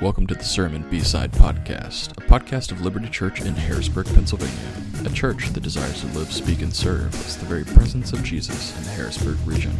[0.00, 4.54] Welcome to the Sermon B-Side Podcast, a podcast of Liberty Church in Harrisburg, Pennsylvania,
[5.04, 8.74] a church that desires to live, speak, and serve as the very presence of Jesus
[8.78, 9.76] in the Harrisburg region.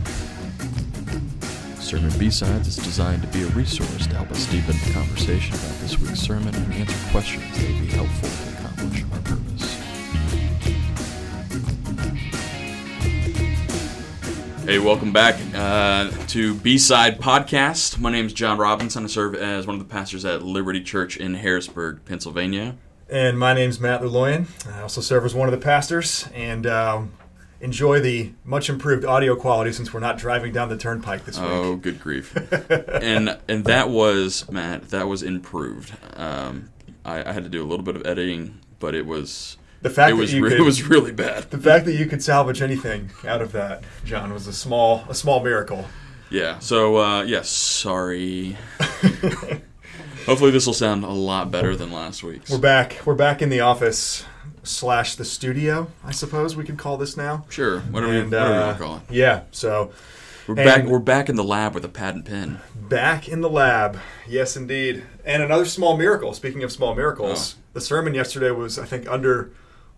[1.81, 5.81] Sermon B-Sides is designed to be a resource to help us deepen the conversation about
[5.81, 9.20] this week's sermon and answer questions that would be helpful to accomplish our
[14.65, 17.99] Hey, welcome back uh, to B Side Podcast.
[17.99, 19.05] My name is John Robinson.
[19.05, 22.77] I serve as one of the pastors at Liberty Church in Harrisburg, Pennsylvania.
[23.09, 24.47] And my name is Matt Luloyan.
[24.73, 27.13] I also serve as one of the pastors and um,
[27.61, 31.49] enjoy the much improved audio quality since we're not driving down the turnpike this week.
[31.51, 32.37] Oh, good grief!
[32.71, 34.91] and and that was Matt.
[34.91, 35.95] That was improved.
[36.17, 36.71] Um,
[37.05, 40.13] I, I had to do a little bit of editing, but it was The fact
[40.13, 41.51] it that you re- could- it was really bad.
[41.51, 45.15] The fact that you could salvage anything out of that, John, was a small a
[45.15, 45.87] small miracle.
[46.31, 46.59] Yeah.
[46.59, 48.57] So uh, yeah, sorry.
[50.27, 52.51] Hopefully, this will sound a lot better than last week's.
[52.51, 53.01] We're back.
[53.05, 54.25] We're back in the office
[54.63, 57.47] slash the studio, I suppose we could call this now.
[57.49, 59.03] Sure, whatever, you, And whatever you uh, want to call it.
[59.09, 59.91] yeah, so
[60.47, 60.85] We're back.
[60.85, 62.61] We're back in the lab with a pad and pen.
[62.77, 63.99] back in the lab.
[64.29, 65.03] Yes, indeed.
[65.25, 66.35] And another small miracle.
[66.35, 67.63] Speaking of small miracles, Oh.
[67.73, 69.51] the sermon yesterday was, I think, under.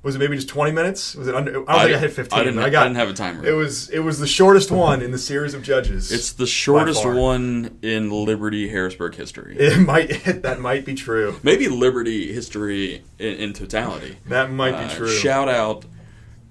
[0.03, 1.15] Was it maybe just twenty minutes?
[1.15, 1.51] Was it under?
[1.51, 2.41] I don't think I hit fifteen.
[2.41, 2.81] I didn't, I got.
[2.83, 3.47] I didn't have a timer.
[3.47, 6.11] It was it was the shortest one in the series of judges.
[6.11, 9.57] it's the shortest one in Liberty Harrisburg history.
[9.59, 10.09] it might
[10.43, 11.39] that might be true.
[11.45, 14.17] Maybe Liberty history in, in totality.
[14.27, 15.09] That might Uh, be true.
[15.09, 15.85] Shout out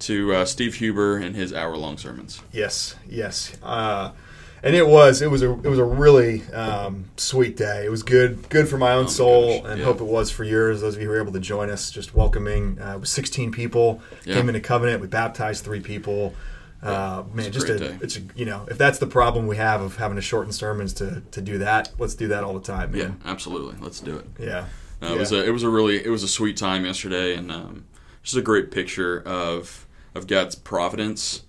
[0.00, 2.40] to uh, Steve Huber and his hour-long sermons.
[2.52, 3.56] Yes, yes.
[3.62, 4.12] Uh,
[4.62, 7.84] and it was it was a it was a really um, sweet day.
[7.84, 9.84] It was good good for my own my soul, gosh, and yeah.
[9.86, 10.80] hope it was for yours.
[10.80, 12.78] Those of you who were able to join us, just welcoming.
[12.80, 14.34] Uh, it was 16 people Yeah.
[14.34, 15.00] came into covenant.
[15.00, 16.34] We baptized three people.
[16.82, 19.80] Uh, man, it's just a, it's a, you know if that's the problem we have
[19.80, 22.90] of having to shorten sermons to to do that, let's do that all the time.
[22.92, 23.00] Man.
[23.24, 23.76] Yeah, absolutely.
[23.80, 24.26] Let's do it.
[24.40, 24.66] yeah,
[25.00, 25.12] Uh, yeah.
[25.14, 27.84] It was a it was a really it was a sweet time yesterday, and um,
[28.24, 31.42] just a great picture of of God's providence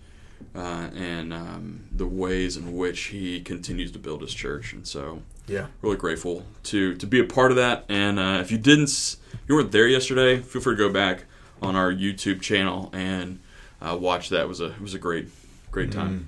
[0.56, 5.22] uh, and um, the ways in which He continues to build His church, and so
[5.48, 5.68] yeah.
[5.82, 7.86] really grateful to to be a part of that.
[7.90, 9.18] And uh, if you didn't, s-
[9.48, 11.26] you weren't there yesterday, feel free to go back
[11.62, 13.40] on our YouTube channel and
[13.82, 14.42] uh, watch that.
[14.42, 15.28] It was a it was a great
[15.72, 16.28] great time.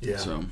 [0.00, 0.16] Yeah.
[0.16, 0.44] So,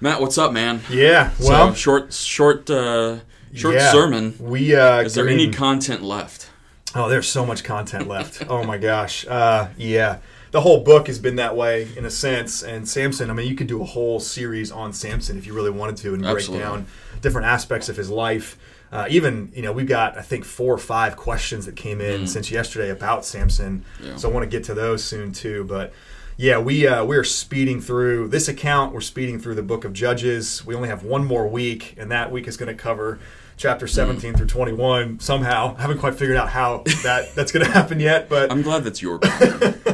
[0.00, 0.80] Matt, what's up, man?
[0.90, 1.32] yeah.
[1.40, 3.18] Well, so short short uh,
[3.52, 3.92] short yeah.
[3.92, 4.34] sermon.
[4.38, 6.50] We uh, Is there I any content left?
[6.94, 8.44] Oh, there's so much content left.
[8.48, 9.26] oh my gosh.
[9.26, 10.18] Uh, yeah.
[10.54, 12.62] The whole book has been that way in a sense.
[12.62, 15.72] And Samson, I mean, you could do a whole series on Samson if you really
[15.72, 16.64] wanted to and break Absolutely.
[16.64, 16.86] down
[17.20, 18.56] different aspects of his life.
[18.92, 22.28] Uh, even, you know, we've got, I think, four or five questions that came in
[22.28, 23.84] since yesterday about Samson.
[24.00, 24.06] Mm.
[24.06, 24.16] Yeah.
[24.16, 25.64] So I want to get to those soon too.
[25.64, 25.92] But
[26.36, 28.94] yeah, we uh, we are speeding through this account.
[28.94, 30.64] We're speeding through the book of Judges.
[30.64, 33.18] We only have one more week, and that week is going to cover
[33.56, 35.74] chapter 17 through 21 somehow.
[35.76, 38.84] I haven't quite figured out how that that's going to happen yet, but I'm glad
[38.84, 39.74] that's your problem.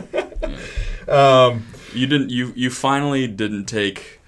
[1.11, 2.31] um, you didn't.
[2.31, 4.21] You you finally didn't take,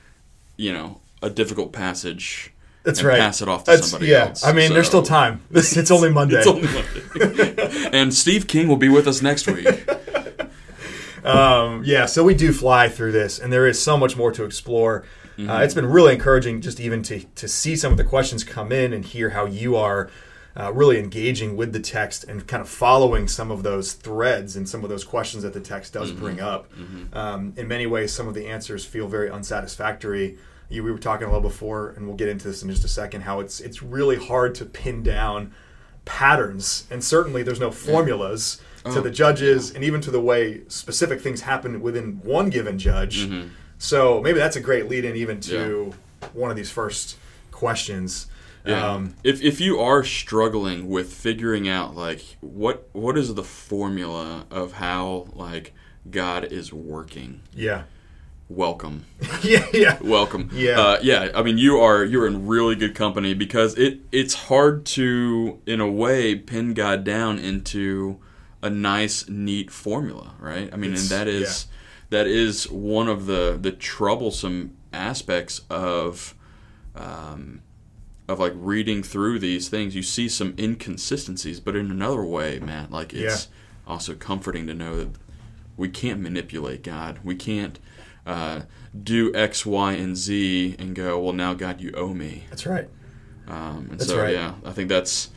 [0.56, 2.52] you know, a difficult passage.
[2.82, 3.18] that's and right.
[3.18, 4.26] Pass it off to That's somebody yeah.
[4.26, 4.44] else.
[4.44, 5.40] I mean, there's still time.
[5.50, 6.36] This, it's only Monday.
[6.36, 7.88] It's only Monday.
[7.92, 9.66] and Steve King will be with us next week.
[11.24, 14.44] Um, yeah, so we do fly through this, and there is so much more to
[14.44, 15.04] explore.
[15.38, 18.70] Uh, it's been really encouraging just even to, to see some of the questions come
[18.70, 20.10] in and hear how you are
[20.58, 24.68] uh, really engaging with the text and kind of following some of those threads and
[24.68, 26.70] some of those questions that the text does bring up.
[27.12, 30.36] Um, in many ways, some of the answers feel very unsatisfactory.
[30.68, 32.88] You, we were talking a little before, and we'll get into this in just a
[32.88, 33.22] second.
[33.22, 35.52] How it's it's really hard to pin down
[36.04, 40.62] patterns, and certainly there's no formulas to Oh, the judges, and even to the way
[40.68, 43.30] specific things happen within one given judge.
[43.78, 45.92] So maybe that's a great lead in even to
[46.32, 47.16] one of these first
[47.52, 48.26] questions.
[48.64, 48.92] Yeah.
[48.92, 54.46] Um, if if you are struggling with figuring out like what what is the formula
[54.50, 55.72] of how like
[56.10, 57.82] God is working, yeah,
[58.48, 59.04] welcome.
[59.42, 59.98] yeah, yeah.
[60.02, 60.48] welcome.
[60.52, 60.80] Yeah.
[60.80, 61.30] uh, yeah.
[61.34, 65.80] I mean, you are you're in really good company because it it's hard to, in
[65.80, 68.18] a way, pin God down into
[68.62, 70.70] a nice, neat formula, right?
[70.72, 71.66] I mean, It's- and that is
[72.10, 76.34] that is one of the the troublesome aspects of.
[76.94, 77.62] Um,
[78.28, 82.88] of like reading through these things, you see some inconsistencies, but in another way, man,
[82.90, 83.48] like it's
[83.86, 85.10] also comforting to know that
[85.76, 87.18] we can't manipulate God.
[87.24, 87.78] We can't
[88.26, 88.62] uh,
[89.00, 92.44] do X, Y, and Z and go, well, now God, you owe me.
[92.50, 92.88] That's right.
[93.48, 94.32] Um, and That's so, right.
[94.32, 95.30] yeah, I think that's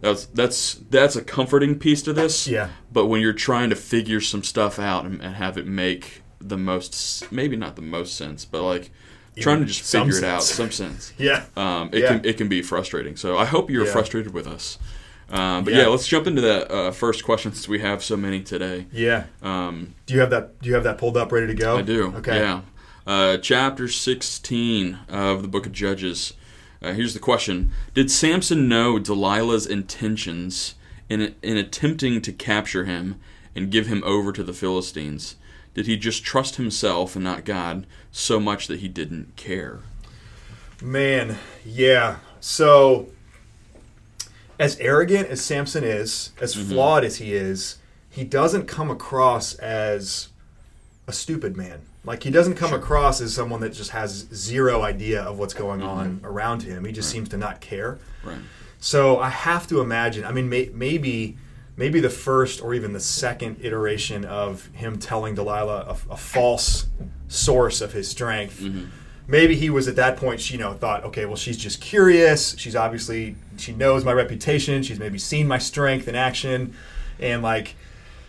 [0.00, 2.46] that's that's that's a comforting piece to this.
[2.46, 2.70] Yeah.
[2.92, 6.56] But when you're trying to figure some stuff out and, and have it make the
[6.56, 8.92] most, maybe not the most sense, but like
[9.40, 11.12] trying to just some figure it out, some sense.
[11.18, 11.44] Yeah.
[11.56, 12.08] Um, it Yeah.
[12.08, 13.16] can it can be frustrating.
[13.16, 13.92] So I hope you're Yeah.
[13.92, 14.78] frustrated with us.
[15.30, 15.80] Um, but Yeah.
[15.82, 15.86] yeah.
[15.88, 18.86] let's jump into that uh, first question since we have so many today.
[18.92, 19.24] Yeah.
[19.42, 20.60] Um, Do you have that?
[20.60, 21.76] Do you have that pulled up, ready to go?
[21.78, 22.14] I do.
[22.18, 22.38] Okay.
[22.38, 22.60] Yeah.
[23.06, 26.34] Uh, chapter 16 of the book of Judges.
[26.82, 30.74] Uh, here's the question Did Samson know Delilah's intentions
[31.08, 33.16] in, in attempting to capture him
[33.54, 35.36] and give him over to the Philistines?
[35.74, 39.80] Did he just trust himself and not God so much that he didn't care?
[40.82, 42.16] Man, yeah.
[42.40, 43.08] So,
[44.58, 46.70] as arrogant as Samson is, as Mm-hmm.
[46.70, 47.76] flawed as he is,
[48.10, 50.28] he doesn't come across as
[51.06, 51.82] a stupid man.
[52.04, 55.82] Like he doesn't come across as someone that just has zero idea of what's going
[55.82, 56.84] on around him.
[56.86, 57.98] He just seems to not care.
[58.24, 58.38] Right.
[58.80, 60.24] So I have to imagine.
[60.24, 61.36] I mean, may, maybe
[61.80, 66.86] maybe the first or even the second iteration of him telling Delilah a, a false
[67.26, 68.62] source of his strength.
[69.26, 72.54] Maybe he was at that point, you know, thought, okay, well, she's just curious.
[72.58, 74.82] She's obviously she knows my reputation.
[74.82, 76.74] She's maybe seen my strength in action,
[77.18, 77.76] and like.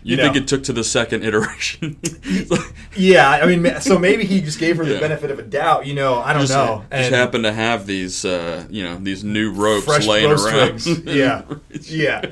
[0.04, 0.24] You, know.
[0.24, 2.00] think it took to the second iteration?
[2.97, 5.00] Yeah, I mean, so maybe he just gave her the Yeah.
[5.00, 5.86] benefit of a doubt.
[5.86, 6.83] You know, I don't just, know.
[6.92, 10.86] just happened to have these, uh, you know, these new ropes laying around.
[11.06, 11.44] yeah,
[11.83, 12.25] yeah.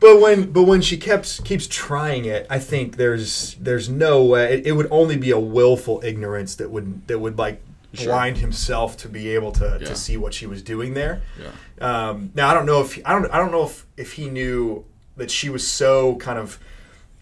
[0.00, 4.54] But when but when she keeps keeps trying it, I think there's there's no way
[4.54, 7.60] it, it would only be a willful ignorance that would that would like
[7.94, 8.08] Sure.
[8.08, 9.88] blind himself to be able to, Yeah.
[9.88, 11.22] to see what she was doing there.
[11.40, 12.10] Yeah.
[12.10, 14.84] Um, now I don't know if I don't I don't know if, if he knew
[15.16, 16.58] that she was so kind of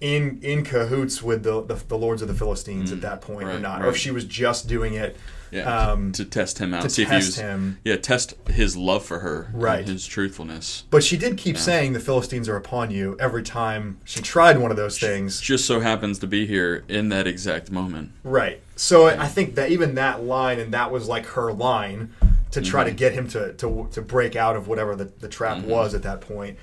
[0.01, 3.53] in in cahoots with the the, the lords of the Philistines at that point or
[3.53, 3.55] Mm.
[3.55, 5.17] right, not, or if she was just doing it.
[5.57, 7.79] Yeah, Um, to test him out, to see if he test was, him.
[7.85, 9.87] Yeah, test his love for her, and Right.
[9.89, 10.85] his truthfulness.
[10.91, 14.71] But she did keep saying the Philistines are upon you every time she tried one
[14.71, 15.41] of those things.
[15.41, 18.11] Just so happens to be here in that exact moment.
[18.23, 18.61] Right.
[18.77, 22.11] So I think that even that line, and that was like her line
[22.51, 22.91] to try Mm-hmm.
[22.91, 26.03] to get him to, to, to break out of whatever the, the trap was at
[26.03, 26.59] that point,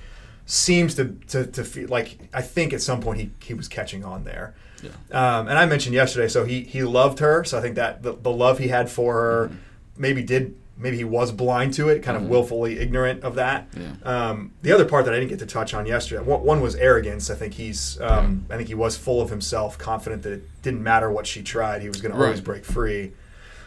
[0.46, 4.04] seems to, to, to feel like I think at some point he, he was catching
[4.04, 4.54] on there.
[4.84, 5.38] Yeah.
[5.38, 7.42] Um, and I mentioned yesterday, so he, he loved her.
[7.44, 9.56] So I think that the, the love he had for her Mm-hmm.
[10.02, 13.68] maybe did, maybe he was blind to it, kind of willfully ignorant of that.
[13.76, 13.92] Yeah.
[14.02, 16.74] Um, the other part that I didn't get to touch on yesterday, one, one was
[16.74, 17.30] arrogance.
[17.30, 20.82] I think he's, um, I think he was full of himself, confident that it didn't
[20.82, 23.12] matter what she tried, he was going to always break free.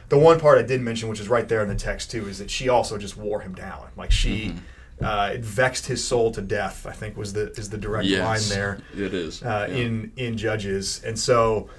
[0.09, 2.39] The one part I did mention, which is right there in the text too, is
[2.39, 3.87] that she also just wore him down.
[3.95, 4.57] Like she, Mm-hmm.
[5.01, 6.85] Uh, it vexed his soul to death.
[6.87, 9.43] I think was the is the direct Yes, line there It is.
[9.43, 9.75] uh, yeah.
[9.75, 11.69] in in Judges, and so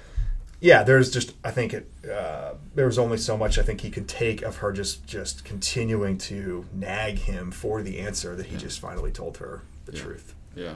[0.61, 3.89] yeah, there's just I think it uh, there was only so much I think he
[3.89, 8.57] could take of her just just continuing to nag him for the answer that he
[8.57, 10.33] just finally told her the truth.
[10.55, 10.73] Yeah,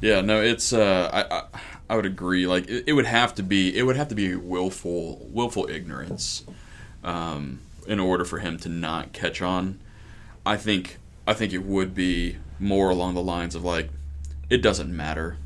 [0.00, 0.20] yeah.
[0.22, 0.72] No, it's.
[0.72, 1.42] Uh, I, I
[1.90, 2.46] I would agree.
[2.46, 3.76] Like it, it would have to be.
[3.76, 6.44] It would have to be willful willful ignorance,
[7.04, 9.80] um, in order for him to not catch on.
[10.46, 10.96] I think.
[11.30, 13.88] I think it would be more along the lines of like,
[14.48, 15.36] it doesn't matter.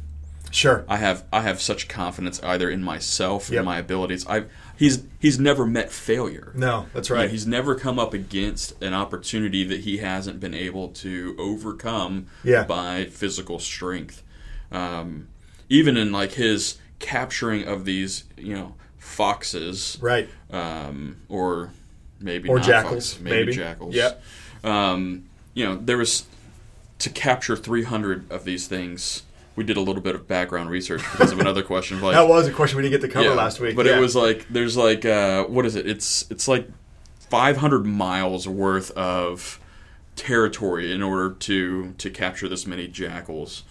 [0.50, 0.84] Sure.
[0.88, 3.58] I have I have such confidence either in myself Yep.
[3.58, 4.24] and my abilities.
[4.26, 4.44] I
[4.76, 6.52] he's he's never met failure.
[6.54, 7.30] No, that's You know, right.
[7.30, 12.62] he's never come up against an opportunity that he hasn't been able to overcome Yeah.
[12.64, 14.22] by physical strength.
[14.72, 15.26] Um,
[15.68, 20.28] even in like his capturing of these, you know, foxes, right.
[20.52, 21.72] um, or
[22.20, 23.52] maybe Or not jackals, foxes, maybe.
[23.52, 23.94] jackals.
[23.94, 24.22] Yep.
[24.62, 26.26] Um, you know, there was
[26.98, 29.22] to capture 300 of these things.
[29.56, 32.00] We did a little bit of background research because of another question.
[32.00, 33.76] Like, That was a question we didn't get to cover yeah, last week.
[33.76, 33.96] But yeah.
[33.96, 35.86] it was like there's like uh, what is it?
[35.86, 36.68] It's it's like
[37.30, 39.60] 500 miles worth of
[40.16, 43.62] territory in order to to capture this many jackals.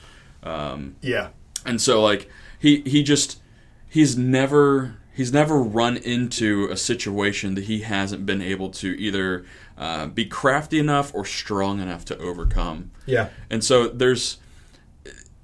[0.42, 1.30] Um, yeah.
[1.66, 3.42] and so like he he just
[3.90, 9.46] he's never he's never run into a situation that he hasn't been able to either
[9.78, 12.92] uh, be crafty enough or strong enough to overcome.
[13.06, 13.30] Yeah.
[13.50, 14.38] And so there's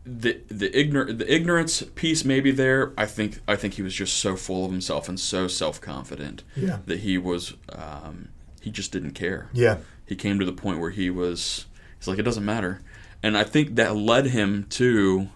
[0.06, 2.94] the the ignor- the ignorance piece maybe there.
[2.98, 6.44] I think I think he was just so full of himself and so self confident
[6.56, 6.80] Yeah.
[6.86, 8.30] that he was um,
[8.62, 9.50] he just didn't care.
[9.54, 9.78] Yeah.
[10.06, 11.66] He came to the point where he was
[12.00, 12.82] he's like it doesn't matter,
[13.22, 15.30] and I think that led him to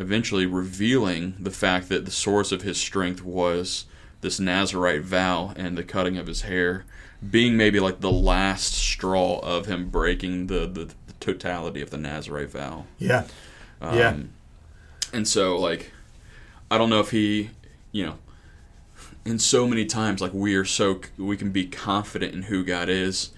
[0.00, 3.84] eventually revealing the fact that the source of his strength was
[4.22, 6.86] this Nazarite vow and the cutting of his hair
[7.28, 11.98] being maybe like the last straw of him breaking the, the, the totality of the
[11.98, 12.86] Nazarite vow.
[12.98, 13.26] Yeah.
[13.80, 14.16] Um, Yeah.
[15.12, 15.92] And so, like,
[16.70, 17.50] I don't know if he,
[17.92, 18.18] you know,
[19.26, 22.88] and so many times, like, we are so, we can be confident in who God
[22.88, 23.30] is.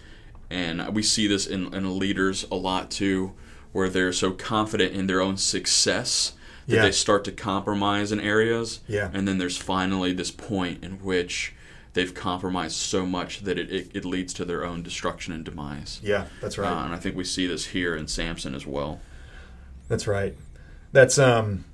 [0.49, 3.33] And we see this in, in leaders a lot too,
[3.73, 6.35] where they're so confident in their own success
[6.69, 6.83] that Yeah.
[6.83, 8.81] they start to compromise in areas.
[8.87, 9.11] Yeah.
[9.13, 11.55] And then there's finally this point in which
[11.95, 16.01] they've compromised so much that it, it, it leads to their own destruction and demise.
[16.03, 16.71] Yeah, that's right.
[16.73, 19.01] Uh, and I think we see this here in Samson as well.
[19.89, 20.35] That's right.
[20.93, 21.65] That's um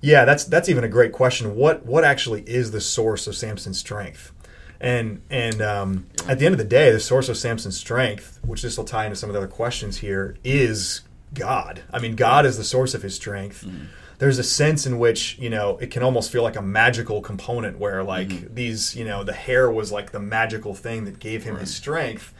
[0.00, 1.56] yeah, that's that's even a great question.
[1.56, 4.32] What what actually is the source of Samson's strength?
[4.80, 6.32] And and um, Yeah.
[6.32, 9.04] at the end of the day, the source of Samson's strength, which this will tie
[9.06, 11.00] into some of the other questions here, is
[11.32, 11.80] God.
[11.90, 13.66] I mean, God is the source of his strength.
[14.24, 17.78] There's a sense in which you know it can almost feel like a magical component
[17.78, 21.58] where like these you know the hair was like the magical thing that gave him
[21.58, 22.32] his strength.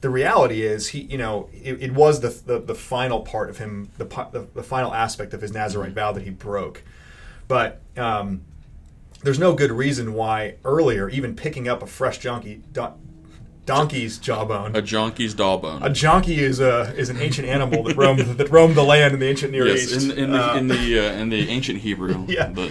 [0.00, 3.58] The reality is he you know it, it was the, the the final part of
[3.58, 6.82] him the, the the final aspect of his nazarite vow that he broke.
[7.46, 8.40] But um,
[9.22, 12.98] there's no good reason why earlier even picking up a fresh donkey don-
[13.68, 15.82] donkey's jawbone A jonkey's dawbone.
[15.82, 19.20] a donkey is a is an ancient animal that roamed that roamed the land in
[19.20, 20.10] the ancient Near yes, East.
[20.10, 22.24] in, in the Uh, in the uh, in the ancient Hebrew.
[22.36, 22.46] Yeah.
[22.58, 22.68] The,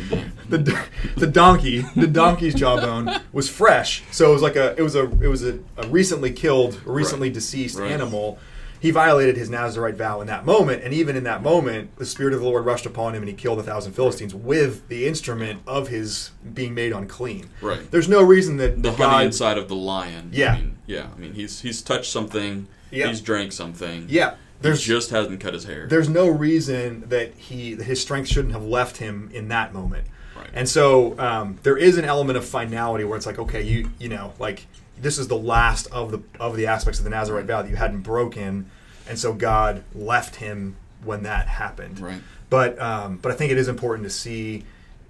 [0.50, 0.74] the, the,
[1.18, 5.04] the donkey the donkey's jawbone was fresh so it was like a it was a
[5.22, 7.34] it was a, a recently killed recently Right.
[7.34, 7.92] deceased Right.
[7.92, 8.40] animal
[8.80, 12.34] he violated his nazarite vow in that moment and even in that moment the spirit
[12.34, 15.60] of the lord rushed upon him and he killed a thousand philistines with the instrument
[15.68, 17.90] of his being made unclean Right.
[17.92, 20.30] there's no reason that the God, honey inside of the lion.
[20.34, 20.54] Yeah.
[20.54, 21.08] I mean, yeah.
[21.16, 22.68] I mean, he's he's touched something.
[22.92, 23.08] Yeah.
[23.08, 24.06] He's drank something.
[24.10, 25.88] yeah There's there's just hasn't cut his hair.
[25.88, 30.08] there's no reason that he his strength shouldn't have left him in that moment.
[30.36, 30.50] Right.
[30.54, 34.08] And so um, there is an element of finality where it's like, okay, you you
[34.10, 34.68] know, like
[35.02, 37.76] this is the last of the of the aspects of the Nazarite vow that you
[37.76, 38.70] hadn't broken,
[39.08, 42.00] and so God left him when that happened.
[42.00, 42.22] Right.
[42.50, 44.64] But um, but I think it is important to see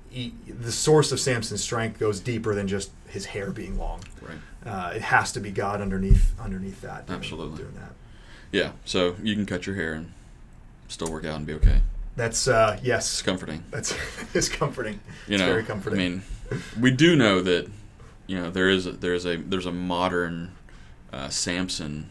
[0.10, 4.02] he, the source of Samson's strength goes deeper than just his hair being long.
[4.22, 4.38] Right.
[4.66, 7.08] Uh, it has to be God underneath underneath that.
[7.08, 7.58] doing- Absolutely.
[7.60, 7.92] doing that.
[8.52, 8.72] Yeah.
[8.86, 10.12] So you can cut your hair and
[10.88, 11.82] still work out and be okay.
[12.16, 13.64] That's uh, It's yes, comforting.
[13.70, 13.94] that's
[14.34, 15.00] it's comforting.
[15.28, 15.46] You it's know.
[15.48, 16.00] very comforting.
[16.00, 16.24] I mean,
[16.80, 17.70] we do know that
[18.28, 20.52] you know there is a, there is a there's a modern
[21.12, 22.10] uh, Samson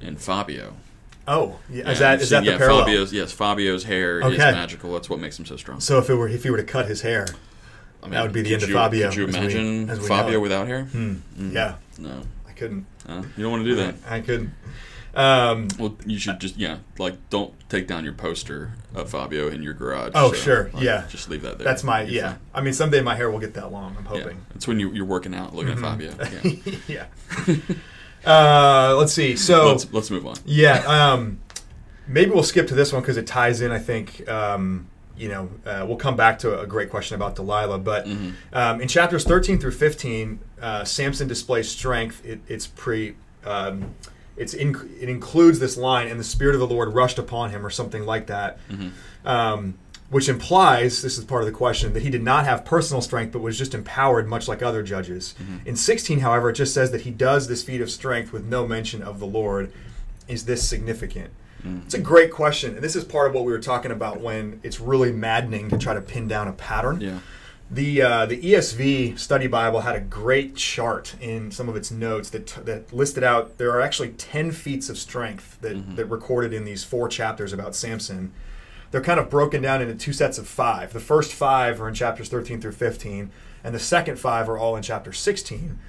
[0.00, 0.74] in Fabio.
[1.28, 1.90] Oh, yeah.
[1.90, 2.84] Is that seen- that the yeah, parallel?
[2.84, 4.92] Fabio's yes, Fabio's hair is magical.
[4.92, 5.80] That's what makes him so strong.
[5.80, 7.26] So if it were if he were to cut his hair,
[8.02, 10.00] I that would be the end of you- Fabio, Could you as we- imagine as
[10.00, 10.84] we Fabio without hair?
[10.84, 11.52] hmm, Mm.
[11.52, 12.86] yeah, No, I couldn't.
[13.08, 13.94] Uh, you don't want to do that.
[14.08, 14.50] I couldn't.
[15.16, 19.62] Um, Well, you should just yeah, like don't take down your poster of Fabio in
[19.62, 20.12] your garage.
[20.14, 21.06] Oh, sure, like, yeah.
[21.08, 21.64] just leave that there.
[21.64, 22.32] that's my yeah.
[22.32, 22.38] fine.
[22.54, 23.96] I mean, someday my hair will get that long.
[23.98, 24.46] I'm Yeah, hoping.
[24.54, 26.12] it's when you, you're working out looking at Fabio.
[26.86, 27.06] Yeah.
[27.46, 27.56] yeah.
[28.26, 29.36] uh, let's see.
[29.36, 30.36] So let's let's move on.
[30.44, 31.38] Yeah, um,
[32.06, 33.70] maybe we'll skip to this one because it ties in.
[33.72, 37.78] I think um, you know uh, we'll come back to a great question about Delilah,
[37.78, 38.34] but Mhm.
[38.52, 42.24] um, in chapters thirteen through fifteen, uh, Samson displays strength.
[42.24, 43.16] It, it's pre.
[43.44, 43.94] Um,
[44.36, 47.64] it's in, it includes this line, and the spirit of the Lord rushed upon him,
[47.64, 48.90] or something like that, Mhm.
[49.24, 49.74] um,
[50.10, 53.32] which implies this is part of the question that he did not have personal strength,
[53.32, 55.34] but was just empowered, much like other judges.
[55.64, 58.66] In sixteen, however, it just says that he does this feat of strength with no
[58.66, 59.72] mention of the Lord.
[60.28, 61.30] Is this significant?
[61.84, 64.60] It's a great question, and this is part of what we were talking about when
[64.62, 67.00] it's really maddening to try to pin down a pattern.
[67.00, 67.18] Yeah.
[67.70, 72.30] The uh, the ESV Study Bible had a great chart in some of its notes
[72.30, 76.64] that that listed out there are actually ten feats of strength that that recorded in
[76.64, 78.32] these four chapters about Samson.
[78.92, 80.92] They're kind of broken down into two sets of five.
[80.92, 83.30] The first five are in chapters thirteen through fifteen,
[83.64, 85.80] and the second five are all in chapter sixteen.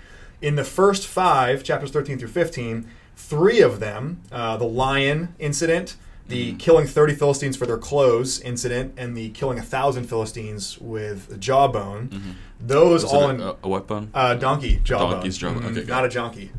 [0.42, 5.96] In the first five, chapters 13 through 15, three of them, uh, the lion incident,
[6.28, 6.58] the Mm-hmm.
[6.58, 11.38] killing 30 Philistines for their clothes incident, and the killing a thousand Philistines with a
[11.38, 14.10] jawbone, those Was all in a, a weapon?
[14.14, 15.12] uh, donkey jawbone.
[15.12, 15.64] Donkey's jawbone.
[15.64, 16.52] Mhm, Okay, not a donkey.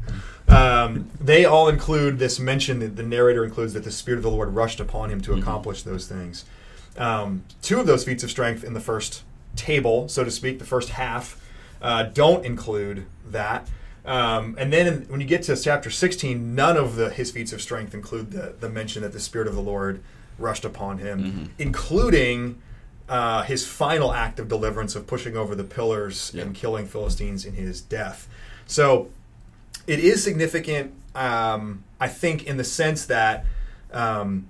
[0.49, 4.31] Um, they all include this mention that the narrator includes that the Spirit of the
[4.31, 5.43] Lord rushed upon him to Mm-hmm.
[5.43, 6.45] accomplish those things.
[6.97, 9.23] Um, two of those feats of strength in the first
[9.57, 11.41] table, so to speak, the first half,
[11.83, 13.69] uh, don't include that.
[14.09, 17.53] Um, and then in, when you get to chapter 16, none of the his feats
[17.53, 20.03] of strength include the, the mention that the Spirit of the Lord
[20.39, 21.45] rushed upon him, Mm-hmm.
[21.59, 22.61] including
[23.09, 26.43] uh, his final act of deliverance of pushing over the pillars Yeah.
[26.43, 28.29] and killing Philistines in his death.
[28.67, 29.11] So
[29.87, 33.45] it is significant, um, I think, in the sense that
[33.93, 34.47] um,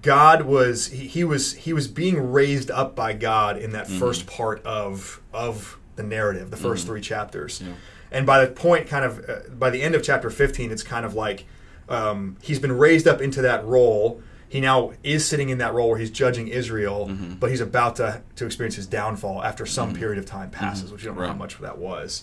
[0.00, 4.26] God was he, he was he was being raised up by God in that first
[4.26, 7.60] part of of the narrative, the 1st three chapters.
[7.64, 7.72] Yeah.
[8.10, 11.04] And by the point, kind of uh, by the end of chapter fifteen, it's kind
[11.06, 11.46] of like
[11.88, 14.20] um, he's been raised up into that role.
[14.48, 18.20] He now is sitting in that role where he's judging Israel, but he's about to
[18.36, 21.28] to experience his downfall after some period of time passes, which you don't know how
[21.30, 21.38] Right.
[21.38, 22.22] much that was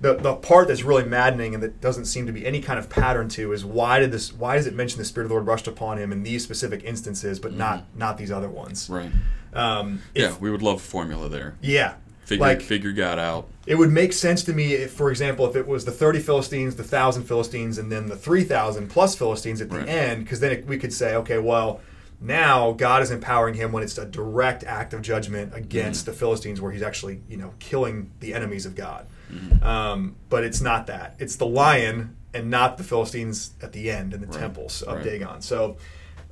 [0.00, 2.88] the the part that's really maddening and that doesn't seem to be any kind of
[2.90, 5.46] pattern to is why did this why does it mention the spirit of the Lord
[5.46, 9.10] rushed upon him in these specific instances but not not these other ones Right.
[9.52, 11.54] um, Yeah, we would love formula there.
[11.60, 11.94] yeah
[12.24, 13.48] Figure Like- figure God out.
[13.66, 16.76] It would make sense to me, if, for example, if it was the 30 Philistines,
[16.76, 19.88] the 1,000 Philistines, and then the 3,000 plus Philistines at the Right.
[19.88, 21.80] end, because then it, we could say, okay, well,
[22.20, 26.10] now God is empowering him when it's a direct act of judgment against Mm-hmm.
[26.12, 29.06] the Philistines, where he's actually, you know, killing the enemies of God.
[29.32, 29.62] Mm-hmm.
[29.64, 31.16] Um, but it's not that.
[31.18, 34.38] It's the lion and not the Philistines at the end in the Right.
[34.40, 35.04] temples of Right.
[35.04, 35.40] Dagon.
[35.42, 35.76] So,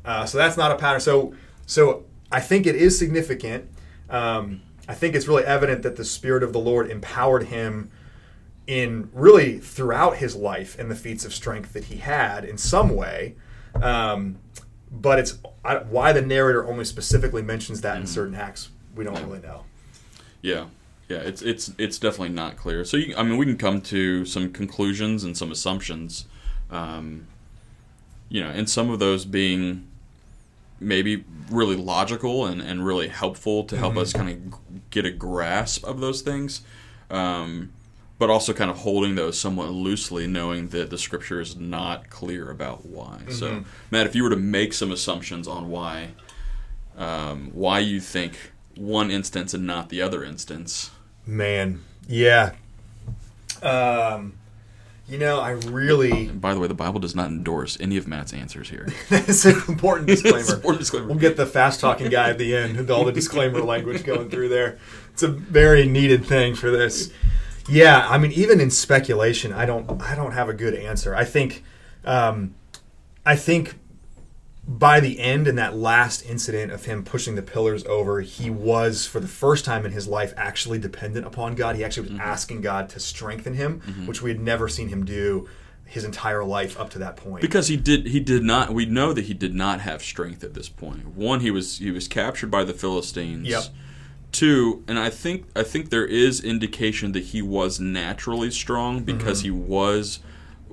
[0.04, 1.00] uh, so that's not a pattern.
[1.00, 1.34] So,
[1.66, 3.66] so I think it is significant.
[4.10, 4.60] Um,
[4.92, 7.90] I think it's really evident that the Spirit of the Lord empowered him
[8.66, 12.94] in really throughout his life and the feats of strength that he had in some
[12.94, 13.34] way.
[13.74, 14.36] Um,
[14.90, 18.68] but it's I, why the narrator only specifically mentions that in certain acts.
[18.94, 19.64] We don't really know.
[20.42, 20.66] Yeah,
[21.08, 22.84] yeah, it's it's it's definitely not clear.
[22.84, 26.26] So you, I mean, we can come to some conclusions and some assumptions,
[26.70, 27.28] um,
[28.28, 29.88] you know, and some of those being
[30.82, 34.58] maybe really logical and, and really helpful to help us kind of
[34.92, 36.60] get a grasp of those things,
[37.10, 37.72] um,
[38.18, 42.48] but also kind of holding those somewhat loosely, knowing that the scripture is not clear
[42.48, 43.22] about why.
[43.30, 46.10] So, Matt, if you were to make some assumptions on why,
[46.96, 50.92] um, why you think one instance and not the other instance.
[51.26, 52.52] Man, yeah.
[53.62, 54.34] Um,
[55.08, 58.06] you know, I really And by the way, the Bible does not endorse any of
[58.08, 58.88] Matt's answers here.
[59.10, 60.48] that's an important It's disclaimer.
[60.48, 61.06] an important disclaimer.
[61.08, 64.30] We'll get the fast talking guy at the end with all the disclaimer language going
[64.30, 64.78] through there.
[65.12, 67.12] It's a very needed thing for this.
[67.68, 71.14] Yeah, I mean, even in speculation, I don't, I don't have a good answer.
[71.14, 71.62] I think,
[72.04, 72.54] um,
[73.24, 73.78] I think
[74.66, 79.06] by the end in that last incident of him pushing the pillars over, he was
[79.06, 81.74] for the first time in his life actually dependent upon God.
[81.76, 85.48] He actually was asking God to strengthen him, which we had never seen him do
[85.84, 87.42] his entire life up to that point.
[87.42, 90.54] because he did he did not we know that he did not have strength at
[90.54, 91.08] this point.
[91.08, 93.48] One, he was he was captured by the Philistines.
[93.48, 93.64] Yep.
[94.30, 99.40] Two, and I think I think there is indication that he was naturally strong because
[99.42, 99.44] Mm-hmm.
[99.54, 100.20] he was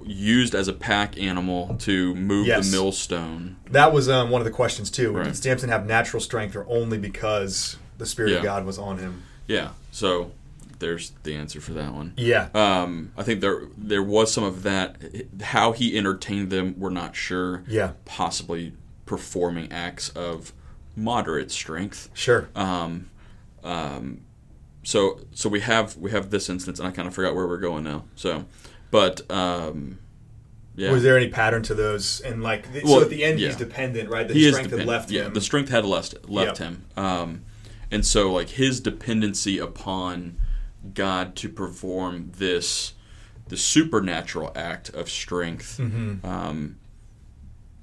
[0.10, 2.66] used as a pack animal to move Yes.
[2.70, 3.58] the millstone.
[3.72, 5.12] That was um, one of the questions too.
[5.12, 5.26] Right.
[5.26, 8.38] Did Samson have natural strength, or only because the spirit Yeah.
[8.38, 9.24] of God was on him?
[9.48, 9.70] Yeah.
[9.92, 10.32] So
[10.80, 12.14] there's the answer for that one.
[12.18, 14.96] Yeah, Um, I think there there was some of that.
[15.42, 17.64] How he entertained them, we're not sure.
[17.68, 18.74] yeah, Possibly
[19.06, 20.54] performing acts of
[20.96, 22.10] moderate strength.
[22.14, 22.50] sure.
[22.56, 23.10] Um,
[23.64, 24.22] um,
[24.84, 27.58] so so we have we have this instance, and I kind of forgot where we're
[27.58, 28.06] going now.
[28.16, 28.46] So,
[28.92, 30.00] but um,
[30.76, 32.22] yeah, Was there any pattern to those?
[32.22, 33.48] And like, th- Well, so at the end, yeah.
[33.48, 34.28] he's dependent, right?
[34.28, 35.34] The he strength had left yeah, him.
[35.34, 36.70] the strength had left left Yep.
[36.70, 37.42] him, um,
[37.92, 40.38] and so like his dependency upon
[40.94, 42.94] God to perform this
[43.50, 45.78] the supernatural act of strength.
[45.80, 46.24] Mhm.
[46.24, 46.78] Um,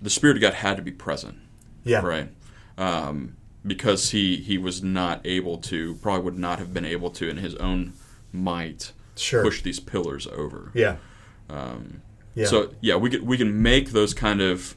[0.01, 1.37] the spirit of God had to be present,
[1.85, 2.29] yeah, right?
[2.79, 7.29] Um, because he he was not able to, probably would not have been able to
[7.29, 7.93] in his own
[8.33, 9.43] might sure.
[9.43, 10.71] push these pillars over.
[10.75, 10.97] Yeah,
[11.51, 12.03] Um,
[12.35, 12.47] yeah.
[12.47, 14.77] So yeah, we can we can make those kind of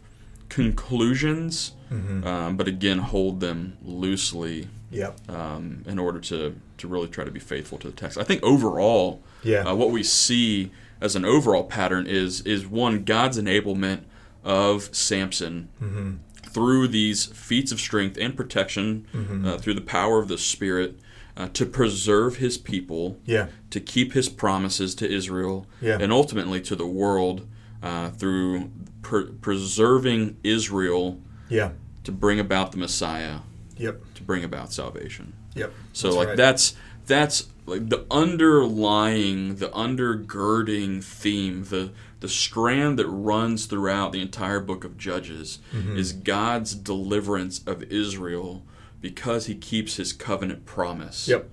[0.49, 2.25] conclusions, Mhm.
[2.25, 5.17] um, but again, hold them loosely yep.
[5.29, 8.17] um, in order to to really try to be faithful to the text.
[8.17, 9.63] I think overall, Yeah.
[9.69, 10.71] uh, what we see
[11.01, 14.01] as an overall pattern is is one God's enablement
[14.43, 16.11] of Samson hmm
[16.51, 19.45] through these feats of strength and protection Mm-hmm.
[19.47, 20.97] uh, through the power of the Spirit
[21.39, 25.97] uh, to preserve His people Yeah, to keep his promises to Israel Yeah.
[26.01, 27.47] and ultimately to the world
[27.81, 28.69] uh, through
[29.41, 31.71] preserving Israel yeah,
[32.03, 33.37] to bring about the Messiah,
[33.77, 35.33] yep, to bring about salvation.
[35.55, 35.71] yep.
[35.93, 36.37] So That's like right.
[36.37, 36.75] that's
[37.07, 44.59] that's like the underlying, the undergirding theme, the the strand that runs throughout the entire
[44.59, 45.97] book of Judges Mm-hmm.
[45.97, 48.63] is God's deliverance of Israel
[49.01, 51.27] because he keeps his covenant promise.
[51.27, 51.49] Yep.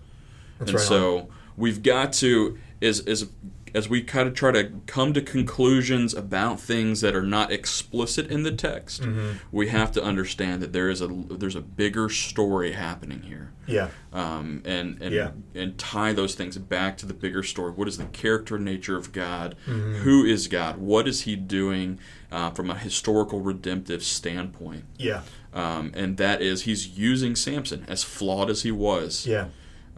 [0.59, 0.89] That's and right.
[0.89, 3.29] so we've got to as as
[3.77, 8.27] as we kind of try to come to conclusions about things that are not explicit
[8.31, 9.33] in the text, Mm-hmm.
[9.53, 13.89] we have to understand that there is a there's a bigger story happening here, yeah,
[14.12, 15.31] um, and and Yeah.
[15.55, 17.73] and tie those things back to the bigger story.
[17.73, 19.55] What is the character nature of God?
[19.67, 19.95] Mm-hmm.
[20.05, 20.79] Who is God?
[20.79, 21.99] What is He doing
[22.33, 24.85] uh, from a historical redemptive standpoint?
[24.97, 25.21] yeah,
[25.53, 29.49] Um, and that is He's using Samson, as flawed as he was yeah,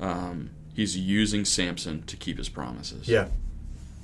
[0.01, 3.07] um, he's using Samson to keep his promises.
[3.09, 3.29] yeah.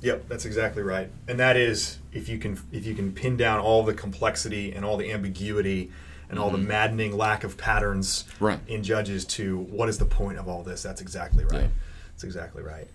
[0.04, 1.10] Yep, that's exactly right.
[1.26, 4.84] And that is if you can if you can pin down all the complexity and
[4.84, 5.90] all the ambiguity
[6.28, 8.44] and all the maddening lack of patterns Mm-hmm.
[8.44, 8.60] Right.
[8.68, 10.82] in Judges to what is the point of all this?
[10.82, 11.62] That's exactly right.
[11.62, 11.68] Yeah.
[12.12, 12.86] That's exactly right.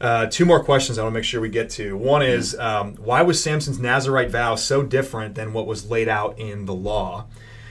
[0.00, 1.96] Uh, two more questions I want to make sure we get to.
[1.96, 6.36] One is um, why was Samson's Nazarite vow so different than what was laid out
[6.40, 7.26] in the law?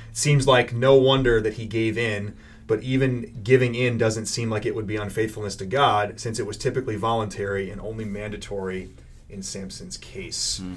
[0.10, 2.38] It seems like no wonder that he gave in,
[2.72, 6.46] but even giving in doesn't seem like it would be unfaithfulness to God since it
[6.46, 8.92] was typically voluntary and only mandatory
[9.30, 10.60] in Samson's case.
[10.60, 10.76] Hmm.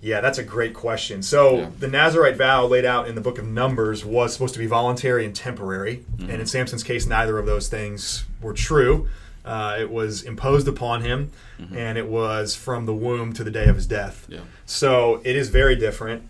[0.00, 1.22] Yeah, that's a great question.
[1.22, 1.70] So, Yeah.
[1.78, 5.26] the Nazarite vow laid out in the book of Numbers was supposed to be voluntary
[5.26, 5.96] and temporary.
[6.16, 6.30] Mm-hmm.
[6.30, 9.06] And in Samson's case, neither of those things were true.
[9.44, 11.76] Uh, it was imposed upon him, mm-hmm.
[11.76, 14.24] and it was from the womb to the day of his death.
[14.30, 14.40] Yeah.
[14.64, 16.22] So, it is very different.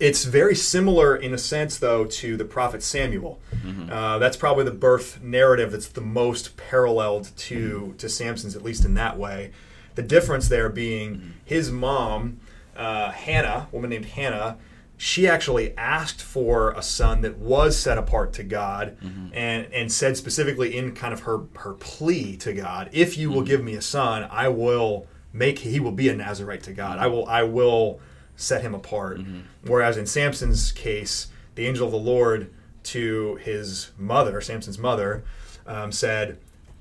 [0.00, 3.40] It's very similar in a sense, though, to the prophet Samuel.
[3.54, 3.90] Mm-hmm.
[3.90, 7.96] Uh, that's probably the birth narrative that's the most paralleled to mm-hmm.
[7.96, 9.52] to Samson's, at least in that way.
[9.94, 11.30] The difference there being mm-hmm.
[11.44, 12.40] his mom,
[12.76, 14.58] uh, Hannah, a woman named Hannah,
[14.96, 18.96] she actually asked for a son that was set apart to God,
[19.32, 23.42] and and said specifically in kind of her her plea to God, if you will
[23.42, 26.98] give me a son, I will make he will be a Nazarite to God.
[26.98, 28.00] I will I will
[28.36, 29.18] set him apart.
[29.18, 29.40] Mm-hmm.
[29.66, 32.52] Whereas in Samson's case, the angel of the Lord
[32.84, 35.24] to his mother, Samson's mother,
[35.66, 36.38] um, said,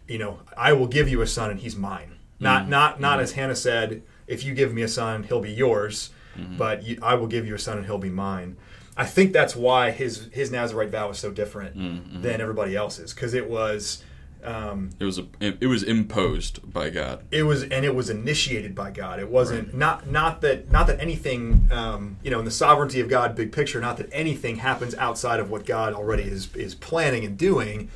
[0.07, 2.71] "You know, I will give you a son, and he's mine." Not mm-hmm.
[2.71, 3.23] not not mm-hmm.
[3.23, 6.09] as Hannah said, "If you give me a son, he'll be yours,"
[6.57, 8.57] but you, I will give you a son, and he'll be mine.
[8.97, 11.75] I think that's why his his Nazarite vow was so different
[12.21, 14.03] than everybody else's because it was.
[14.43, 17.23] Um, It was a, it was imposed by God.
[17.31, 19.19] it was and it was initiated by God.
[19.19, 23.07] It wasn't not not that not that anything um, you know in the sovereignty of
[23.09, 23.79] God, big picture.
[23.79, 27.89] Not that anything happens outside of what God already is is planning and doing,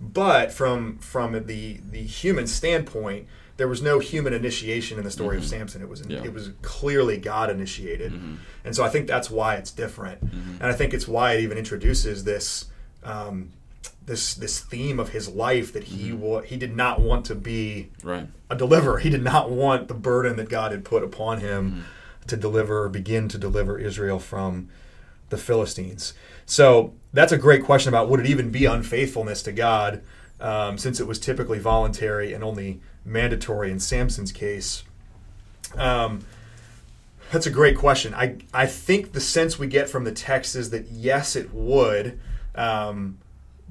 [0.00, 5.36] but from from the the human standpoint, there was no human initiation in the story
[5.36, 5.82] of Samson.
[5.82, 6.22] It was Yeah.
[6.24, 8.12] it was clearly God initiated,
[8.64, 11.58] and so I think that's why it's different, and I think it's why it even
[11.58, 12.66] introduces this.
[13.04, 13.50] Um,
[14.08, 17.90] this this theme of his life that he wa- he did not want to be
[18.02, 18.26] Right.
[18.50, 18.98] a deliverer.
[18.98, 21.84] He did not want the burden that God had put upon him
[22.26, 24.68] to deliver or begin to deliver Israel from
[25.30, 26.14] the Philistines.
[26.46, 30.00] So that's a great question about would it even be unfaithfulness to God,
[30.40, 34.82] um, since it was typically voluntary and only mandatory in Samson's case.
[35.76, 36.20] Um,
[37.30, 38.14] that's a great question.
[38.14, 42.18] I I think the sense we get from the text is that yes, it would,
[42.54, 43.18] um,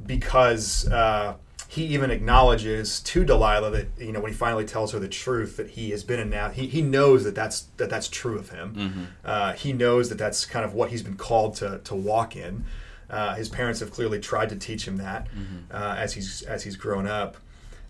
[0.05, 1.35] because uh,
[1.67, 5.57] he even acknowledges to Delilah that you know when he finally tells her the truth
[5.57, 8.49] that he has been in now he, he knows that that's that that's true of
[8.49, 9.09] him.
[9.25, 12.63] Uh, he knows that that's kind of what he's been called to to walk in.
[13.09, 15.27] Uh, his parents have clearly tried to teach him that
[15.71, 17.37] uh, as he's as he's grown up.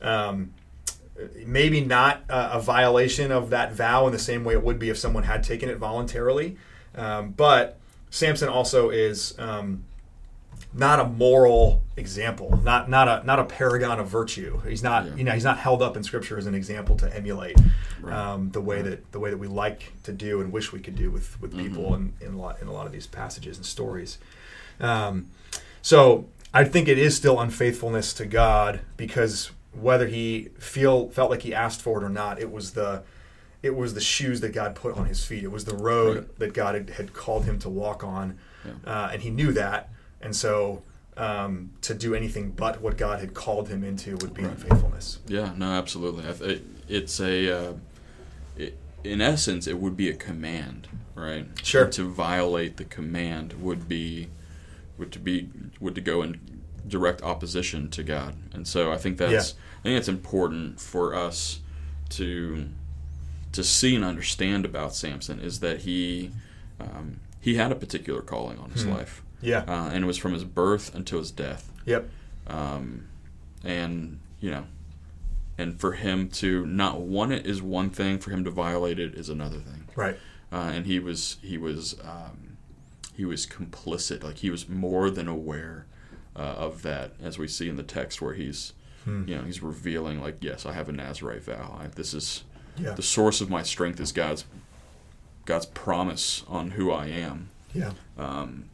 [0.02, 0.54] Um,
[1.46, 4.90] maybe not a, a violation of that vow in the same way it would be
[4.90, 6.58] if someone had taken it voluntarily.
[6.96, 7.80] Um, but
[8.12, 9.84] Samson also is um,
[10.74, 14.60] not a moral example, not not a not a paragon of virtue.
[14.68, 15.16] He's not Yeah.
[15.16, 17.58] you know he's not held up in Scripture as an example to emulate
[18.02, 18.14] Right.
[18.16, 20.96] um, the way that the way that we like to do and wish we could
[20.96, 23.66] do with with people in, in a lot in a lot of these passages and
[23.66, 24.18] stories.
[24.80, 25.28] Um,
[25.82, 31.42] so I think it is still unfaithfulness to God because whether he feel felt like
[31.44, 33.04] he asked for it or not, it was the
[33.64, 35.44] it was the shoes that God put on his feet.
[35.44, 36.40] It was the road Right.
[36.40, 38.72] that God had, had called him to walk on, Yeah.
[38.86, 39.90] uh, and he knew that.
[40.28, 40.84] And so
[41.16, 44.52] um, to do anything but what God had called him into would be Right.
[44.52, 45.20] unfaithfulness.
[45.26, 46.28] Yeah, no, absolutely.
[46.28, 47.74] I th- it, it's a, uh,
[48.58, 51.48] it, in essence, it would be a command, right?
[51.64, 51.86] Sure.
[51.86, 54.28] And to violate the command would be,
[54.98, 55.48] would to be,
[55.80, 56.42] would to go in
[56.86, 59.60] direct opposition to God, and so I think that's, Yeah.
[59.80, 61.62] I think it's important for us
[62.10, 62.68] to,
[63.54, 66.32] to see and understand about Samson is that he,
[66.82, 68.92] um, he had a particular calling on his Hmm.
[68.92, 69.64] life, Yeah.
[69.68, 72.10] uh, and it was from his birth until his death Yep.
[72.48, 73.08] um,
[73.64, 74.66] and you know,
[75.58, 78.20] and for him to not want it is one thing.
[78.20, 79.88] For him to violate it is another thing.
[79.96, 80.18] Right.
[80.52, 82.58] Uh, and he was he was um,
[83.16, 84.24] he was complicit.
[84.24, 85.88] Like he was more than aware
[86.36, 88.74] uh, of that, as we see in the text where he's
[89.06, 89.24] Hmm.
[89.28, 91.80] you know he's revealing like, yes, I have a Nazarite vow.
[91.82, 92.44] I, this is
[92.78, 92.92] Yeah.
[92.94, 94.44] the source of my strength is God's
[95.46, 97.50] God's promise on who I am.
[97.74, 97.94] Yeah.
[98.18, 98.66] Um,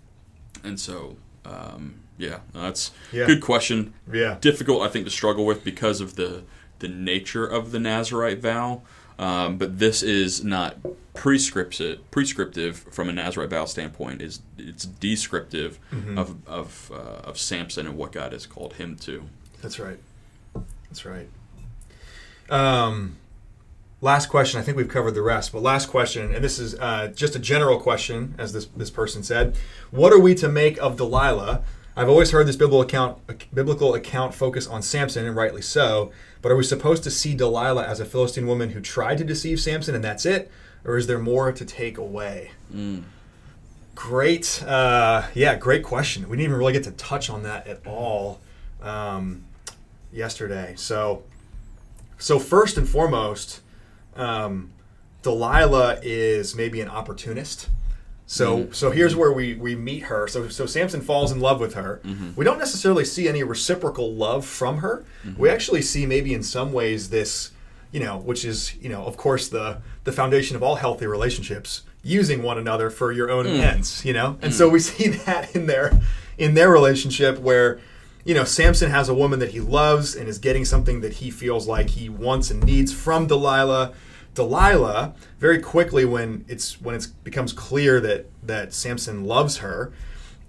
[0.64, 3.26] and so, um, yeah, that's Yeah.
[3.26, 4.38] good question Yeah.
[4.42, 6.44] difficult, I think, to struggle with because of the
[6.80, 8.82] the nature of the Nazarite vow.
[9.18, 10.76] Um, but this is not
[11.14, 14.22] prescriptive, prescriptive from a Nazarite vow standpoint.
[14.22, 16.18] is It's descriptive Mhm.
[16.18, 19.24] of of uh, of Samson and what God has called him to.
[19.62, 20.00] That's right.
[20.90, 21.30] That's right.
[22.50, 23.16] Um,
[24.04, 24.60] last question.
[24.60, 27.40] I think we've covered the rest, but last question, and this is uh, just a
[27.40, 29.56] general question, as this this person said.
[29.90, 31.64] What are we to make of Delilah?
[31.96, 36.12] I've always heard this biblical account biblical account focus on Samson, and rightly so.
[36.42, 39.60] But are we supposed to see Delilah as a Philistine woman who tried to deceive
[39.60, 40.52] Samson, and that's it,
[40.84, 42.52] or is there more to take away?
[43.96, 46.28] Great, uh, yeah, great question.
[46.28, 48.42] We didn't even really get to touch on that at all
[48.82, 49.46] um,
[50.12, 50.74] yesterday.
[50.76, 51.24] So,
[52.18, 53.62] so first and foremost,
[54.16, 54.72] um,
[55.22, 57.70] Delilah is maybe an opportunist.
[58.26, 58.72] So, mm-hmm.
[58.72, 60.28] so here's where we, we meet her.
[60.28, 62.02] So, so Samson falls in love with her.
[62.04, 62.32] Mm-hmm.
[62.36, 65.06] We don't necessarily see any reciprocal love from her.
[65.26, 65.42] Mm-hmm.
[65.42, 67.52] We actually see maybe in some ways this,
[67.92, 71.84] you know, which is you know, of course, the the foundation of all healthy relationships,
[72.02, 73.60] using one another for your own mm.
[73.60, 74.04] ends.
[74.04, 74.56] You know, and mm.
[74.56, 76.02] so we see that in their
[76.38, 77.80] in their relationship where.
[78.26, 81.30] You know, Samson has a woman that he loves and is getting something that he
[81.30, 83.94] feels like he wants and needs from Delilah.
[84.34, 89.92] Delilah, very quickly when it's when it becomes clear that that Samson loves her,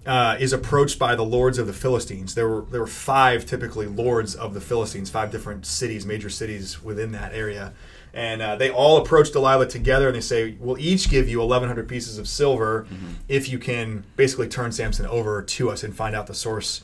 [0.05, 2.33] uh, is approached by the lords of the Philistines.
[2.33, 6.81] There were there were five typically lords of the Philistines, five different cities, major cities
[6.81, 7.73] within that area,
[8.13, 11.87] and uh, they all approach Delilah together and they say, "We'll each give you 1,100
[11.89, 12.87] pieces of silver
[13.27, 16.81] if you can basically turn Samson over to us and find out the source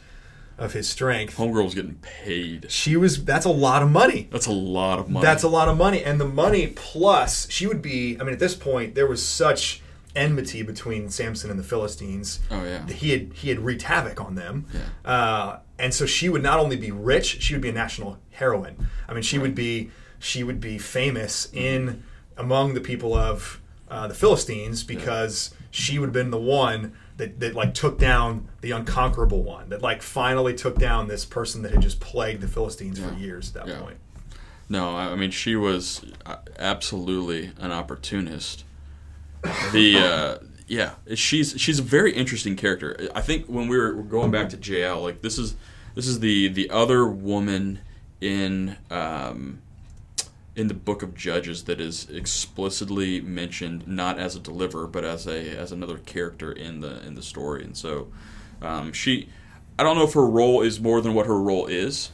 [0.58, 2.72] of his strength." Homegirl's getting paid.
[2.72, 4.28] She was that's a lot of money.
[4.32, 5.26] That's a lot of money.
[5.26, 6.04] That's a lot of money.
[6.04, 9.82] And the money plus, she would be, I mean, at this point, there was such
[10.16, 12.40] enmity between Samson and the Philistines.
[12.50, 12.86] Oh, yeah.
[12.88, 14.66] He had, he had wreaked havoc on them.
[14.74, 15.10] Yeah.
[15.10, 18.90] Uh, and so she would not only be rich, she would be a national heroine.
[19.08, 22.04] I mean, she would be, she would be famous in,
[22.38, 27.40] among the people of uh, the Philistines because she would have been the one that,
[27.40, 31.72] that like took down the unconquerable one, that like finally took down this person that
[31.72, 33.80] had just plagued the Philistines for years at that Yeah.
[33.82, 33.98] point.
[34.70, 38.64] No, I I mean she was uh, absolutely an opportunist.
[39.74, 43.10] The uh, yeah, she's she's a very interesting character.
[43.14, 45.56] I think when we were going back to Jael, like this is
[45.96, 47.80] this is the the other woman
[48.22, 49.62] in um,
[50.56, 55.26] in the book of Judges that is explicitly mentioned not as a deliverer but as
[55.28, 58.12] a as another character in the in the story, and so
[58.62, 59.30] um, she.
[59.80, 62.12] I don't know if her role is more than what her role is.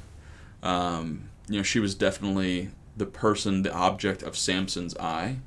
[0.63, 5.37] Um, you know, she was definitely the person, the object of Samson's eye,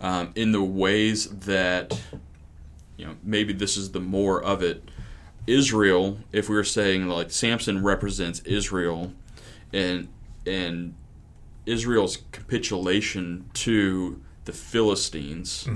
[0.00, 2.00] um, in the ways that,
[2.96, 4.90] you know, maybe this is the more of it.
[5.46, 9.12] Israel, if we were saying like Samson represents Israel,
[9.72, 10.08] and
[10.46, 10.94] and
[11.66, 15.68] Israel's capitulation to the Philistines,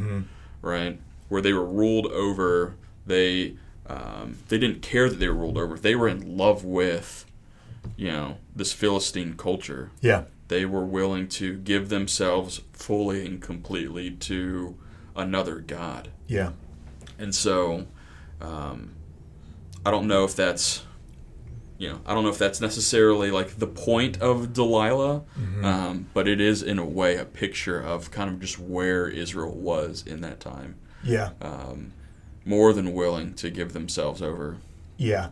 [0.63, 3.57] right, where they were ruled over, they
[3.89, 5.79] um, they didn't care that they were ruled over.
[5.79, 7.25] They were in love with,
[7.97, 10.25] you know, this Philistine culture Yeah.
[10.49, 14.77] they were willing to give themselves fully and completely to
[15.15, 16.09] another god.
[16.27, 16.51] Yeah.
[17.17, 17.87] And so,
[18.41, 18.91] um,
[19.85, 20.83] I don't know if that's,
[21.79, 25.23] you know, I don't know if that's necessarily like the point of Delilah,
[25.63, 29.55] um, but it is in a way a picture of kind of just where Israel
[29.55, 30.77] was in that time.
[31.05, 31.31] Yeah.
[31.41, 31.93] Um,
[32.45, 34.59] more than willing to give themselves over.
[34.97, 35.31] Yeah.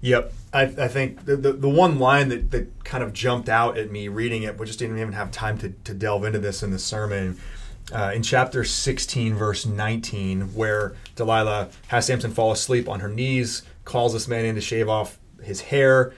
[0.00, 0.32] Yep.
[0.52, 3.90] I, I think the, the, the one line that, that kind of jumped out at
[3.90, 6.70] me reading it, we just didn't even have time to, to delve into this in
[6.70, 7.38] the sermon.
[7.92, 13.62] Uh, in chapter 16, verse 19, where Delilah has Samson fall asleep on her knees,
[13.84, 16.12] calls this man in to shave off his hair.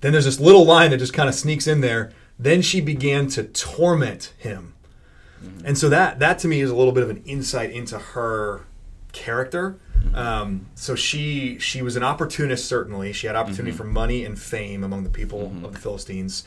[0.00, 2.12] Then there's this little line that just kind of sneaks in there.
[2.38, 4.74] Then she began to torment him.
[5.42, 5.66] Mm-hmm.
[5.66, 8.66] And so that that to me is a little bit of an insight into her
[9.12, 9.78] character.
[9.98, 10.14] Mm-hmm.
[10.14, 13.12] Um, so she she was an opportunist certainly.
[13.12, 13.78] She had opportunity mm-hmm.
[13.78, 16.44] for money and fame among the people of the Philistines.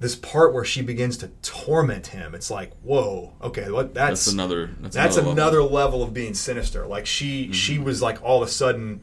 [0.00, 4.34] This part where she begins to torment him, it's like, whoa, okay, what that's That's
[4.34, 4.70] another.
[4.80, 5.74] That's, that's another, another level.
[5.74, 6.02] level.
[6.02, 6.86] of being sinister.
[6.86, 9.00] Like she she was like all of a sudden,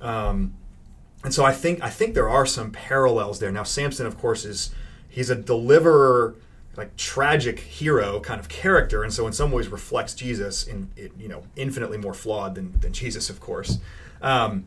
[0.00, 0.54] um,
[1.24, 3.50] and so I think I think there are some parallels there.
[3.50, 4.70] Now Samson, of course, is
[5.08, 6.36] he's a deliverer,
[6.76, 11.12] like tragic hero kind of character, and so in some ways reflects Jesus in it,
[11.18, 13.78] you know infinitely more flawed than than Jesus, of course.
[14.22, 14.66] Um,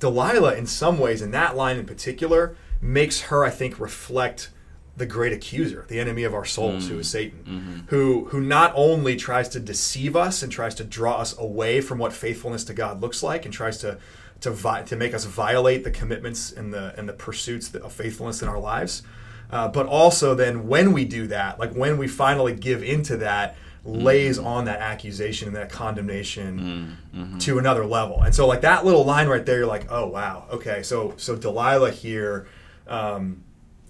[0.00, 4.50] Delilah, in some ways, in that line in particular, makes her I think reflect
[4.96, 9.14] the great accuser, the enemy of our souls, who is Satan, who who not only
[9.16, 13.00] tries to deceive us and tries to draw us away from what faithfulness to God
[13.00, 13.98] looks like, and tries to
[14.42, 18.42] to vi- to make us violate the commitments and the and the pursuits of faithfulness
[18.42, 19.02] in our lives,
[19.50, 23.56] uh, but also then when we do that, like when we finally give into that,
[23.84, 26.96] lays on that accusation and that condemnation
[27.40, 28.20] to another level.
[28.22, 31.36] And so like that little line right there, you're like, oh wow, okay, so so
[31.36, 32.46] Delilah here.
[32.86, 33.44] Um,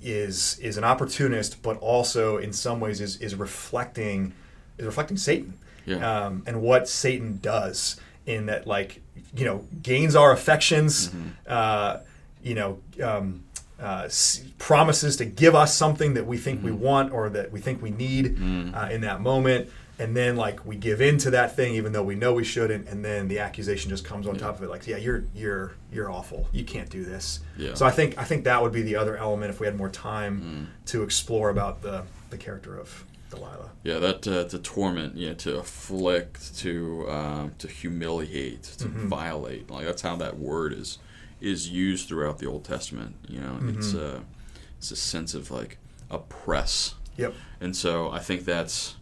[0.04, 4.32] is is an opportunist, but also in some ways is is reflecting
[4.76, 5.54] is reflecting Satan,
[5.86, 6.24] Yeah.
[6.26, 9.00] um, and what Satan does in that like
[9.34, 11.10] you know gains our affections,
[11.46, 12.00] uh,
[12.42, 12.78] you know.
[13.02, 13.44] Um,
[13.80, 14.08] uh,
[14.58, 17.90] promises to give us something that we think we want or that we think we
[17.90, 18.38] need
[18.74, 22.04] uh, in that moment, and then like we give in to that thing even though
[22.04, 24.40] we know we shouldn't and then the accusation just comes on Yeah.
[24.42, 27.74] top of it like yeah you're you're you're awful you can't do this Yeah.
[27.74, 29.88] so i think i think that would be the other element if we had more
[29.90, 30.86] time Mm.
[30.86, 35.50] to explore about the the character of delilah Yeah, that uh, to torment, yeah, to
[35.58, 36.74] afflict, to
[37.08, 39.08] um, to humiliate, to Mhm.
[39.08, 39.64] violate.
[39.70, 40.98] Like that's how that word is
[41.40, 43.12] is used throughout the Old Testament.
[43.28, 44.16] You know, it's Mhm.
[44.16, 44.20] uh,
[44.78, 45.78] it's a sense of like
[46.10, 48.96] oppress, yep and so I think that's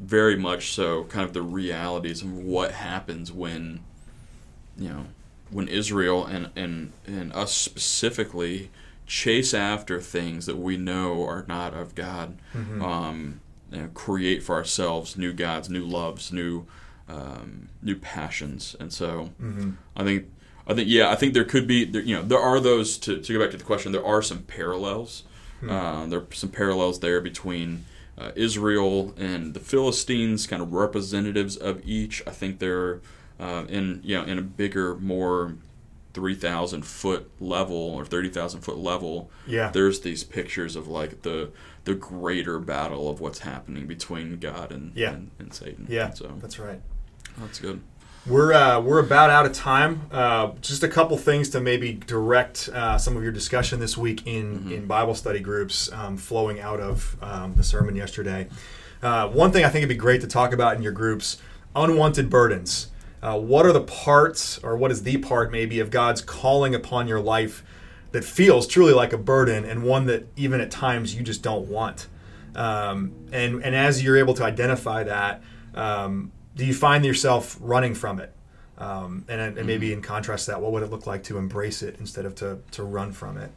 [0.00, 3.80] very much so kind of the realities of what happens when
[4.78, 5.06] you know
[5.50, 8.70] when Israel and and and us specifically
[9.06, 12.80] chase after things that we know are not of God Mhm.
[12.82, 16.66] um, you know, create for ourselves new gods, new loves, new
[17.08, 20.26] um, new passions, and so hmm I think
[20.66, 23.20] I think yeah I think there could be there, you know there are those to,
[23.20, 25.24] to go back to the question there are some parallels.
[25.60, 25.70] Hmm.
[25.70, 27.84] uh, there are some parallels there between
[28.18, 32.22] uh, Israel and the Philistines kind of representatives of each.
[32.26, 33.00] I think they're
[33.38, 35.56] uh, in you know in a bigger more
[36.14, 41.22] three thousand foot level or thirty thousand foot level yeah there's these pictures of like
[41.22, 41.50] the
[41.84, 45.12] the greater battle of what's happening between God and Yeah.
[45.12, 45.86] and, and Satan.
[45.90, 46.80] yeah so that's right
[47.38, 47.80] that's good.
[48.26, 50.02] We're uh, we're about out of time.
[50.10, 54.26] Uh, just a couple things to maybe direct uh, some of your discussion this week
[54.26, 54.70] in Mhm.
[54.72, 58.48] in Bible study groups, um, flowing out of um, the sermon yesterday.
[59.02, 61.36] Uh, one thing I think it'd be great to talk about in your groups:
[61.76, 62.86] unwanted burdens.
[63.24, 67.08] Uh, what are the parts, or what is the part maybe of God's calling upon
[67.08, 67.64] your life
[68.12, 71.66] that feels truly like a burden, and one that even at times you just don't
[71.66, 72.06] want?
[72.54, 75.42] Um, and and as you're able to identify that,
[75.74, 78.30] um, do you find yourself running from it?
[78.76, 81.82] Um, and, and maybe in contrast to that, what would it look like to embrace
[81.82, 83.50] it instead of to, to run from it?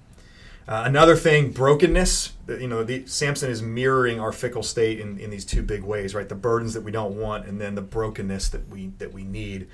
[0.67, 2.33] Uh, another thing, brokenness.
[2.47, 6.13] You know, the, Samson is mirroring our fickle state in, in these two big ways,
[6.13, 6.27] right?
[6.27, 9.67] The burdens that we don't want, and then the brokenness that we that we need.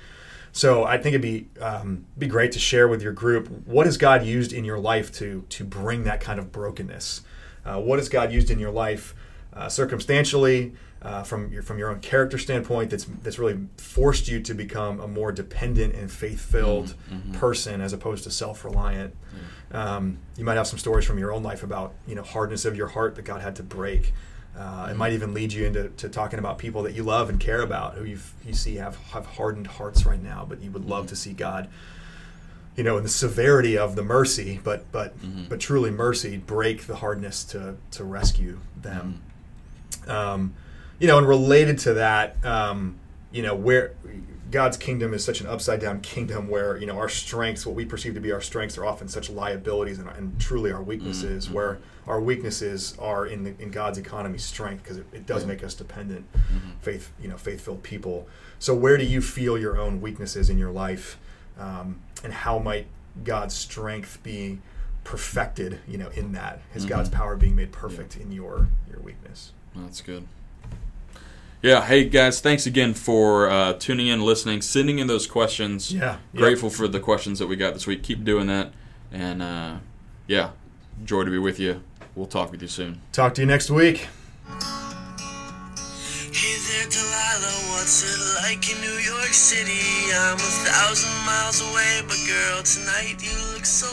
[0.52, 3.96] So I think it'd be um, be great to share with your group what has
[3.96, 7.22] God used in your life to to bring that kind of brokenness.
[7.64, 9.16] Uh, what has God used in your life
[9.52, 14.40] uh, circumstantially, uh, from your from your own character standpoint, that's that's really forced you
[14.40, 17.34] to become a more dependent and faith filled Mhm.
[17.34, 19.14] person as opposed to self reliant.
[19.72, 22.76] Um, you might have some stories from your own life about you know hardness of
[22.76, 24.12] your heart that God had to break.
[24.56, 27.38] Uh, It might even lead you into to talking about people that you love and
[27.40, 30.84] care about, who you you see have have hardened hearts right now, but you would
[30.86, 31.68] love to see God,
[32.76, 35.48] you know, in the severity of the mercy, but but Mhm.
[35.50, 39.20] but truly mercy, break the hardness to to rescue them.
[40.06, 40.54] Um,
[41.04, 42.98] you know, and related to that, um,
[43.30, 43.92] you know, where
[44.50, 47.84] God's kingdom is such an upside down kingdom where, you know, our strengths, what we
[47.84, 51.52] perceive to be our strengths, are often such liabilities and, and truly our weaknesses, Mhm.
[51.52, 55.48] where our weaknesses are in, the, in God's economy strength because it, it does Yeah.
[55.48, 56.80] make us dependent, Mhm.
[56.80, 58.26] faith, you know, faith filled people.
[58.58, 61.18] So, where do you feel your own weaknesses in your life?
[61.60, 62.86] Um, and how might
[63.24, 64.60] God's strength be
[65.04, 66.62] perfected, you know, in that?
[66.74, 66.88] Is Mhm.
[66.88, 69.52] God's power being made perfect in your your weakness?
[69.76, 70.26] That's good.
[71.64, 75.94] Yeah, hey guys, thanks again for uh, tuning in, listening, sending in those questions.
[75.94, 76.18] Yeah.
[76.36, 78.02] Grateful for the questions that we got this week.
[78.02, 78.72] Keep doing that.
[79.10, 79.76] And uh,
[80.26, 80.50] yeah,
[81.06, 81.80] joy to be with you.
[82.14, 83.00] We'll talk with you soon.
[83.12, 83.96] Talk to you next week.
[83.96, 84.60] Hey
[86.68, 90.12] there, Delilah, what's it like in New York City?
[90.14, 93.88] I'm a thousand miles away, but girl, tonight you look so